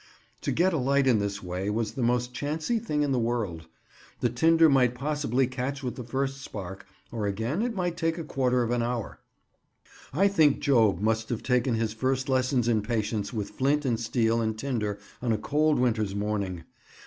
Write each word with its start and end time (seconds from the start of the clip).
To 0.41 0.51
get 0.51 0.73
a 0.73 0.79
light 0.79 1.05
in 1.05 1.19
this 1.19 1.43
way 1.43 1.69
was 1.69 1.91
the 1.93 2.01
most 2.01 2.33
chancy 2.33 2.79
thing 2.79 3.03
in 3.03 3.11
the 3.11 3.19
world. 3.19 3.67
The 4.19 4.31
tinder 4.31 4.67
might 4.67 4.95
possibly 4.95 5.45
catch 5.45 5.83
with 5.83 5.95
the 5.95 6.03
first 6.03 6.41
spark, 6.41 6.87
or 7.11 7.27
again 7.27 7.61
it 7.61 7.75
might 7.75 7.97
take 7.97 8.17
a 8.17 8.23
quarter 8.23 8.63
of 8.63 8.71
an 8.71 8.81
hour. 8.81 9.19
I 10.11 10.27
think 10.27 10.57
Job 10.59 11.01
must 11.01 11.29
have 11.29 11.43
taken 11.43 11.75
his 11.75 11.93
first 11.93 12.29
lessons 12.29 12.67
in 12.67 12.81
patience 12.81 13.31
with 13.31 13.51
flint 13.51 13.85
and 13.85 13.99
steel 13.99 14.41
and 14.41 14.57
tinder 14.57 14.97
on 15.21 15.31
a 15.33 15.37
cold 15.37 15.77
winter's 15.77 16.15
morning. 16.15 16.63